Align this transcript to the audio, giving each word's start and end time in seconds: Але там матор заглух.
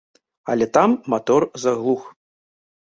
Але 0.53 0.65
там 0.79 0.97
матор 1.15 1.49
заглух. 1.67 2.13